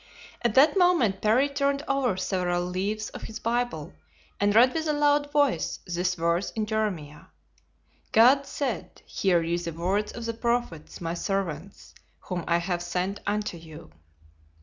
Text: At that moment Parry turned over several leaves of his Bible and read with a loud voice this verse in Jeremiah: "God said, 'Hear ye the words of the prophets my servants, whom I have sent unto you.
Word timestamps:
At 0.41 0.55
that 0.55 0.75
moment 0.75 1.21
Parry 1.21 1.47
turned 1.47 1.83
over 1.87 2.17
several 2.17 2.65
leaves 2.65 3.09
of 3.09 3.21
his 3.21 3.37
Bible 3.39 3.93
and 4.39 4.55
read 4.55 4.73
with 4.73 4.87
a 4.87 4.93
loud 4.93 5.31
voice 5.31 5.77
this 5.85 6.15
verse 6.15 6.49
in 6.53 6.65
Jeremiah: 6.65 7.25
"God 8.11 8.47
said, 8.47 9.03
'Hear 9.05 9.43
ye 9.43 9.55
the 9.57 9.73
words 9.73 10.11
of 10.11 10.25
the 10.25 10.33
prophets 10.33 11.01
my 11.01 11.13
servants, 11.13 11.93
whom 12.21 12.43
I 12.47 12.57
have 12.57 12.81
sent 12.81 13.19
unto 13.27 13.57
you. 13.57 13.91